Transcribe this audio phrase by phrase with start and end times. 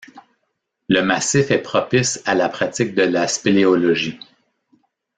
[0.89, 4.17] Le massif est propice à la pratique de la spéléologie.